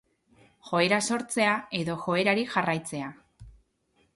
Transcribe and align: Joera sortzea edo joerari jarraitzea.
Joera 0.69 0.97
sortzea 1.09 1.51
edo 1.81 1.99
joerari 2.07 2.47
jarraitzea. 2.55 3.11